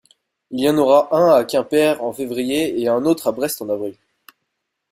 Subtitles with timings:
[0.49, 3.69] Il y en aura un à Quimper en février et un autre à Brest en
[3.69, 3.93] avril.